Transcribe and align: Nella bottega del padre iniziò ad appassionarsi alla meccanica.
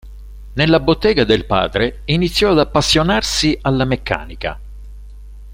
Nella 0.53 0.79
bottega 0.79 1.23
del 1.25 1.45
padre 1.45 2.01
iniziò 2.05 2.49
ad 2.49 2.57
appassionarsi 2.57 3.55
alla 3.61 3.85
meccanica. 3.85 4.59